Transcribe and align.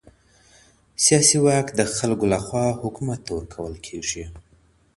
سياسي 1.03 1.37
واک 1.45 1.67
د 1.79 1.81
خلګو 1.95 2.25
لخوا 2.33 2.65
حکومت 2.81 3.19
ته 3.25 3.31
ورکول 3.37 3.73
کېږي. 3.87 4.25